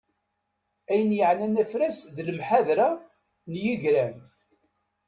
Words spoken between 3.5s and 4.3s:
n yigran.